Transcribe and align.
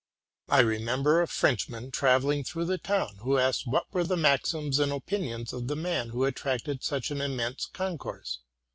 I 0.49 0.61
remember 0.61 1.21
a 1.21 1.27
Frenchman 1.27 1.91
travelling 1.91 2.43
through 2.43 2.65
the 2.65 2.79
town, 2.79 3.17
who 3.17 3.37
asked 3.37 3.67
what 3.67 3.85
were 3.93 4.03
the 4.03 4.17
maxims 4.17 4.79
and 4.79 4.91
opinions 4.91 5.53
of 5.53 5.67
the 5.67 5.75
man 5.75 6.09
who 6.09 6.23
attracted 6.25 6.83
such 6.83 7.11
an 7.11 7.21
immense 7.21 7.67
con 7.67 7.99
course. 7.99 8.39